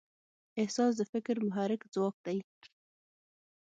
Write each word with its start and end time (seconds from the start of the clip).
احساس 0.61 0.93
د 0.97 1.01
فکر 1.11 1.35
محرک 1.47 1.81
ځواک 1.93 2.15
دی. 2.25 2.39